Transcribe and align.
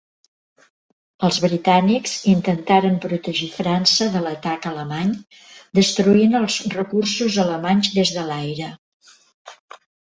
Els 1.27 1.35
britànics 1.43 2.13
intentaren 2.31 2.97
protegir 3.05 3.51
França 3.59 4.09
de 4.17 4.23
l'atac 4.25 4.67
alemany 4.73 5.15
destruint 5.83 6.37
els 6.43 6.59
recursos 6.81 7.41
alemanys 7.49 7.95
des 8.01 8.19
de 8.21 8.29
l'aire. 8.33 8.77